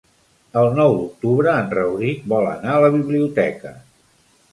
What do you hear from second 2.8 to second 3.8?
la biblioteca.